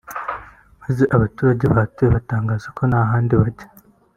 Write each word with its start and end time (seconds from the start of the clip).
maze 0.81 1.03
abaturage 1.15 1.63
bahatuye 1.71 2.09
batangaza 2.15 2.67
ko 2.77 2.81
nta 2.89 3.01
handi 3.11 3.33
bajya 3.41 3.67